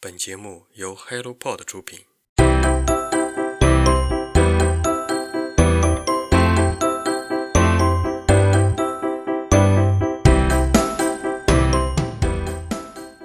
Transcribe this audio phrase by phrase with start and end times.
[0.00, 1.98] 本节目由 HelloPod 出品。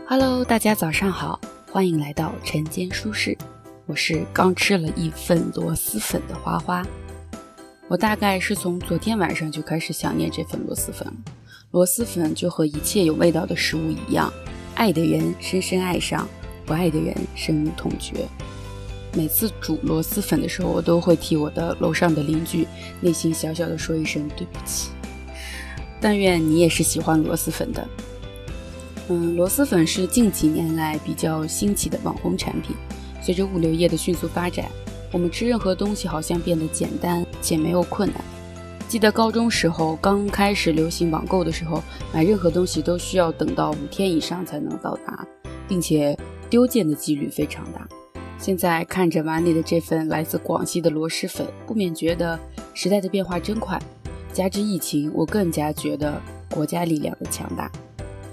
[0.08, 1.40] Hello，大家早上好，
[1.72, 3.38] 欢迎来到晨间舒适。
[3.86, 6.84] 我是刚吃了一份螺蛳粉的花花。
[7.88, 11.14] 我大概是从昨天晚上就开始想念这份螺蛳粉了。
[11.70, 14.34] 螺蛳粉就和一切有味道的食物一样，
[14.74, 16.28] 爱的人深深爱上。
[16.74, 18.28] 不爱的人深恶痛绝。
[19.14, 22.68] 每次煮螺蛳粉的时候，我都会替我的楼上的邻居
[23.00, 24.90] 内心小小的说一声对不起。
[26.02, 27.88] 但愿你也是喜欢螺蛳粉的。
[29.10, 32.76] 嗯，螺蛳粉是近几年来比较新奇的网红产品。
[33.22, 34.66] 随着物流业的迅速发展，
[35.12, 38.20] 我们吃任何东西好像变得简单且没有困难。
[38.88, 45.24] 记得高中时候刚开始流行网购的时候，买任何东西都需要等到五天以上才能到达，
[45.68, 46.18] 并且。
[46.54, 47.90] 丢件的几率非常大。
[48.38, 52.40] 现在看着碗里的这份来自广西的螺蛳粉，不免觉得
[52.76, 53.82] 时代的变化真快。
[54.32, 57.72] 加之疫情，我更加觉得国家力量的强大。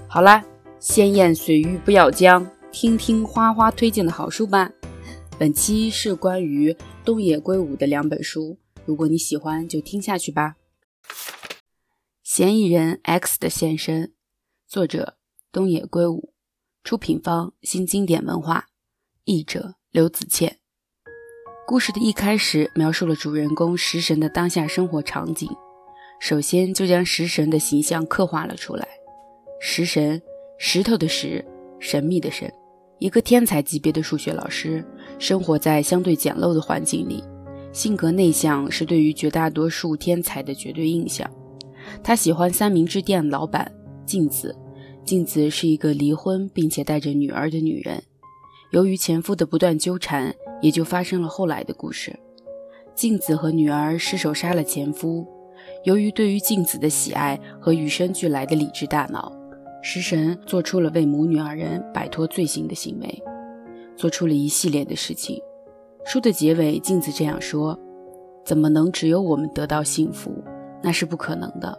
[0.07, 0.45] 好啦，
[0.79, 4.71] 鲜艳水域不要僵，听听花花推荐的好书吧。
[5.39, 10.57] 本期是关于东野圭吾的两本书，如果你喜欢就听下去吧。
[12.21, 14.13] 嫌疑人 X 的现身，
[14.67, 15.15] 作者
[15.51, 16.30] 东野圭吾。
[16.83, 18.65] 出品方新经典文化，
[19.25, 20.57] 译者刘子倩。
[21.67, 25.47] 故事的一开始描述了主人公食神的当下生活场景，
[26.19, 28.87] 首先就将食神的形象刻画了出来。
[29.61, 30.19] 食神，
[30.57, 31.45] 石头的石，
[31.79, 32.51] 神秘的神，
[32.97, 34.83] 一个天才级别的数学老师，
[35.19, 37.23] 生活在相对简陋的环境里，
[37.71, 41.29] 性格内向是对于绝大多数天才的绝对印象。
[42.03, 43.71] 他喜欢三明治店老板
[44.03, 44.57] 镜子。
[45.03, 48.01] 镜子是一个离婚并且带着女儿的女人，
[48.71, 52.17] 由于前夫的不断纠缠，也就发生了后来的故事。
[52.95, 55.27] 镜子和女儿失手杀了前夫，
[55.83, 59.31] 由于对于镜子的喜爱和与生俱来的理智大脑，
[59.81, 63.23] 食神做出了为母女二人摆脱罪行的行为，
[63.97, 65.41] 做出了一系列的事情。
[66.05, 67.77] 书的结尾，镜子这样说
[68.45, 70.31] ：“怎么能只有我们得到幸福？
[70.81, 71.77] 那是不可能的。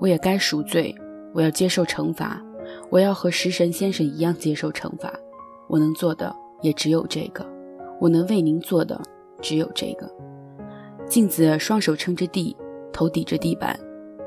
[0.00, 0.94] 我也该赎罪，
[1.32, 2.44] 我要接受惩罚。”
[2.90, 5.12] 我要和食神先生一样接受惩罚，
[5.68, 7.44] 我能做的也只有这个，
[8.00, 9.00] 我能为您做的
[9.40, 10.10] 只有这个。
[11.06, 12.56] 镜子双手撑着地，
[12.92, 13.78] 头抵着地板，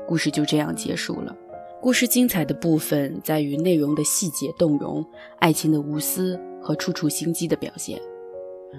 [0.06, 1.34] 故事就这样结束了。
[1.80, 5.04] 故事精彩的部分在于内容的细节动容、
[5.38, 8.00] 爱情的无私和处处心机的表现。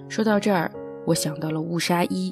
[0.07, 0.71] 说到这儿，
[1.05, 2.31] 我想到了《误杀一》，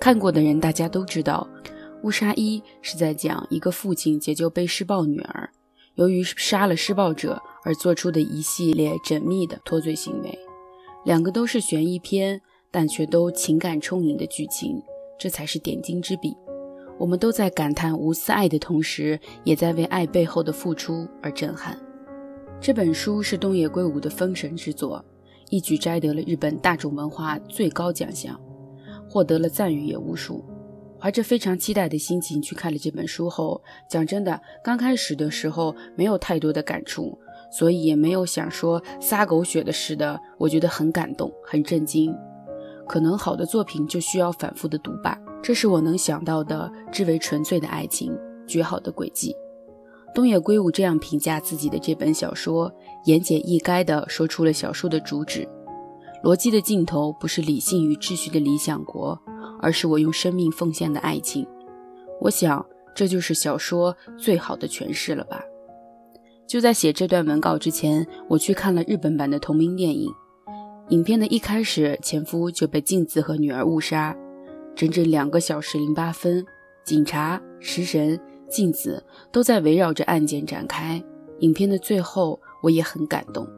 [0.00, 1.46] 看过的人大家都知道，
[2.02, 5.48] 《误杀一》是在讲一个父亲解救被施暴女儿。
[5.96, 10.38] 由于杀了施暴者而做出的一系列缜密的脱罪行为，
[11.04, 14.80] 两个都是悬疑片，但却都情感充盈的剧情，
[15.18, 16.34] 这才是点睛之笔。
[16.98, 21.78] 我们都在感叹无私爱的同时，也在为爱背后的付出而震撼。
[22.60, 25.04] 这本书是东野圭吾的封神之作，
[25.50, 28.40] 一举摘得了日本大众文化最高奖项，
[29.08, 30.44] 获得了赞誉也无数。
[31.02, 37.18] 怀着非常期待的心情去看了这本书后，讲真的，刚开始的时候没有太多的感触，
[37.50, 40.20] 所以也没有想说撒狗血的似的。
[40.38, 42.14] 我觉得很感动，很震惊。
[42.86, 49.34] 可能好的作品就需要反复的读吧，这是我能想到的至为纯粹的爱情，绝好的轨迹。
[50.14, 52.72] 东野圭吾这样评价自己的这本小说，
[53.06, 55.48] 言简意赅地说出了小说的主旨：
[56.22, 59.20] 逻辑的尽头不是理性与秩序的理想国。
[59.62, 61.46] 而是我用生命奉献的爱情，
[62.20, 62.64] 我想
[62.94, 65.42] 这就是小说最好的诠释了吧。
[66.46, 70.12] 就在写这段文稿之前，我去看了日本版的同名电影。
[70.88, 74.14] 影片的一开始，前夫就被镜子和女儿误杀，
[74.74, 76.44] 整整两个小时零八分，
[76.84, 81.02] 警察、食神、镜子都在围绕着案件展开。
[81.38, 83.48] 影片的最后，我也很感动，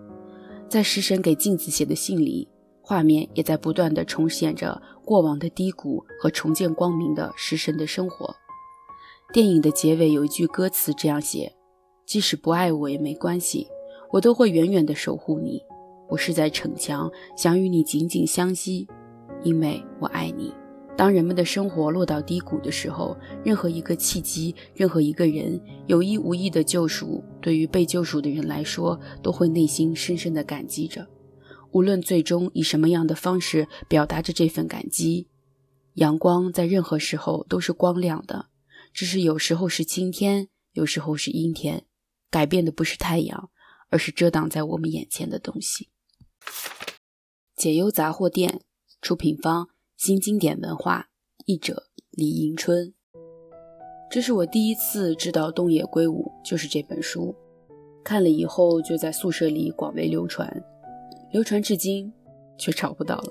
[0.69, 2.47] 在食神给镜子写的信里。
[2.87, 8.37] 画面也在不断的重现着过往的低谷和重见光明的食神的生活。
[9.33, 11.51] 电影的结尾有一句歌词这样写
[12.05, 13.67] ：“即使不爱我也没关系，
[14.13, 15.63] 我都会远远的守护你。
[16.11, 18.87] 我是在逞强，想与你紧紧相惜，
[19.43, 20.53] 因为我爱你。”
[20.95, 31.05] 当人们的生活落到低谷的时候，任何一个契机，任何一个人有意无意的救赎，对于被救赎的人来说，都会内心深深的感激着。
[31.75, 35.29] 无论最终以什么样的方式表达着这份感激，
[35.95, 38.47] 阳光在任何时候都是光亮的，
[38.93, 41.85] 只是有时候是晴天，有时候是阴天，
[42.31, 43.51] 改变的不是太阳，
[43.91, 45.91] 而是遮挡在我们眼前的东西。
[47.57, 48.61] 解忧杂货店
[49.03, 51.09] 出品方新经典文化，
[51.45, 52.95] 译者李迎春。
[54.09, 57.35] 这是我第一次知道东野圭吾就是这本书，
[58.05, 60.63] 看了以后就在宿舍里广为流传，
[61.35, 62.13] 流传至今
[62.57, 63.27] 却找不到了。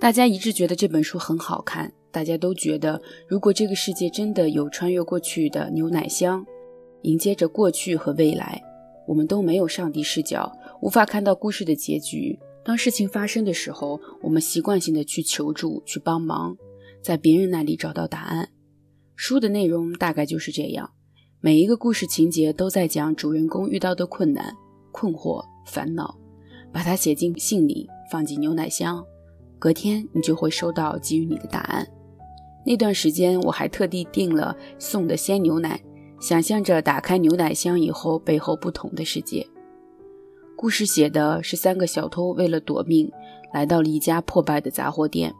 [0.00, 6.42] 大家一致觉得这本书很好看，大家都觉得如果这个世界真的有穿越过去的牛奶箱，
[7.02, 8.62] 迎接着过去和未来，
[9.06, 10.50] 我们都没有上帝视角，
[10.80, 12.38] 无法看到故事的结局。
[12.64, 16.56] 当事情发生的时候，我们习惯性的去求助、去帮忙，
[17.02, 18.48] 在别人那里找到答案。
[19.14, 20.90] 书的内容大概就是这样，
[21.42, 24.56] 每一个故事情节都在讲主人公遇到的困难、
[24.90, 26.16] 困惑、烦恼，
[26.72, 29.04] 把它写进信里，放进牛奶箱，
[29.58, 31.86] 隔天你就会收到给予你的答案。
[32.64, 35.80] 那段时间我还特地订了送的鲜牛奶，
[36.20, 39.46] 想象着打开牛奶箱以后背后不同的世界。
[40.56, 43.10] 故事写的是三个小偷为了躲命，
[43.52, 45.34] 来到了一家破败的杂货店。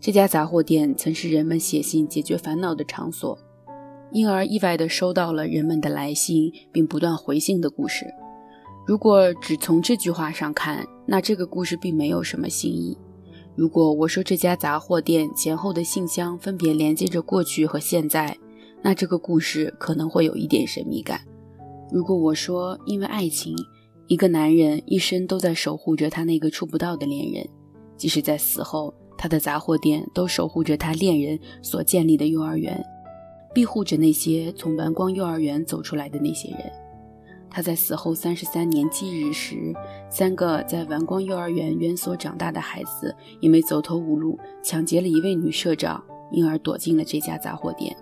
[0.00, 3.38] 这家杂货店曾是人们写信解决烦恼的场所，
[4.10, 8.06] 因而意外地收到了人们的来信，并不断回信的故事。
[8.86, 12.96] 如果只从这句话上看，那这个故事并没有什么新意。
[13.54, 18.36] 如果我说这家杂货店前后的信箱分别连接着过去和现在，
[18.82, 21.20] 那这个故事可能会有一点神秘感。
[21.92, 23.54] 如果我说因为爱情，
[24.06, 27.48] 一个男人一生都在守护着他那个触不到的恋人，
[27.96, 28.92] 即使在死后。
[29.22, 32.82] 他的杂货店都守护着他恋人所建立的幼儿园，
[33.52, 36.60] 庇护着那些从蓝光幼儿园走出来的那些人。
[37.50, 39.74] 他在死后三十三年忌日时，
[40.08, 47.96] 三个在蓝光幼儿园园所长大的孩子，因为走投无路，抢劫了一位女社长，因而躲进了这家杂货店，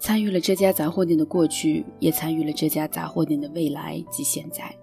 [0.00, 4.74] 参与了这家杂货店的过去，也参与了这家杂货店的未来及现在。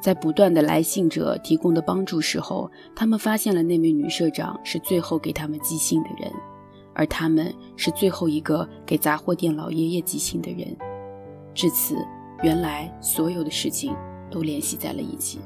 [0.00, 6.32] 在不断的来信者提供的帮助时候，他们发现了那位女社长是最后给他们寄信的人，
[6.94, 10.76] 而他们是最后一个给杂货店老爷爷寄信的人。
[11.54, 11.96] 至此，
[12.42, 13.94] 原来所有的事情
[14.28, 15.38] 都联系在了一起。《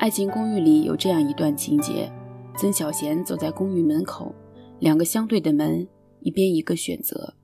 [0.00, 2.10] 爱情公寓》里有这样一段情节：
[2.58, 4.34] 曾小贤走在公寓门口，
[4.80, 5.86] 两个相对的门，
[6.18, 7.34] 一边一个选择，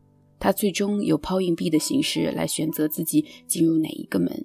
[0.41, 4.45] 他最终有抛硬币的形式来选择自己进入哪一个门。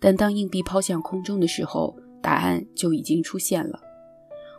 [0.00, 3.78] 但当硬币抛向空中的时候，答案就已经出现了。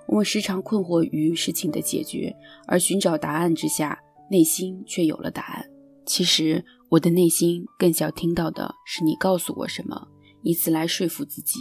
[0.05, 2.35] 我们时常困惑于事情的解决，
[2.67, 3.99] 而寻找答案之下，
[4.29, 5.65] 内心却有了答案。
[6.09, 10.07] 其实，我的内心更想听到的是你告诉我什么，
[10.41, 11.59] 以此来说服自己，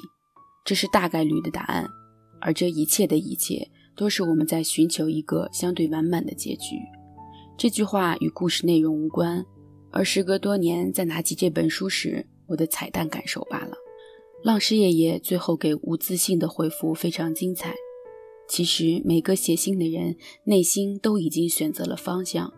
[0.64, 1.86] 这是大概率的答案。
[2.40, 6.78] 而这一切的一切，都是我们在寻求一个相对完满的结局。
[7.58, 9.44] 这句话与故事内容无关，
[9.90, 13.76] 而时隔多年再拿起这本书时，我的彩蛋感受罢了。
[14.42, 17.74] 浪师爷爷最后给无自信的回复非常精彩。
[18.48, 22.50] 其实每个写信的人内心都已经选择了方向，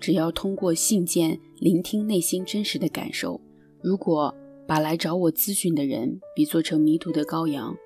[0.00, 3.40] 只要通过信件聆听内心真实的感受。
[3.82, 4.34] 如果
[4.66, 7.76] 把来找我咨询的人比作成迷途的羔羊，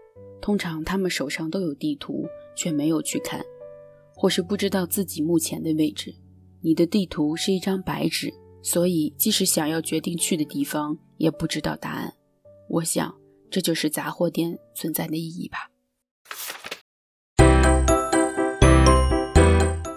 [0.40, 2.24] 通常他们手上都有地图，
[2.54, 3.44] 却没有去看，
[4.14, 6.14] 或是不知道自己目前的位置。
[6.60, 8.32] 你的地图是一张白纸。
[8.66, 12.14] 所以，即使想要决定去的地方，也不知道答案。
[12.70, 13.14] 我想，
[13.50, 15.70] 这就是杂货店存在的意义吧。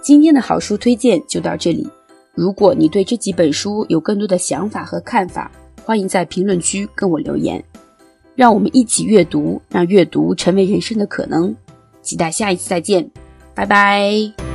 [0.01, 1.87] 今天的好书推荐就到这里。
[2.37, 5.51] 如果你对这几本书有更多的想法和看法，
[5.83, 7.61] 欢迎在评论区跟我留言。
[8.35, 11.55] 让我们一起阅读，让阅读成为人生的可能。
[12.03, 13.09] 期待下一次再见，
[13.55, 14.46] 拜拜。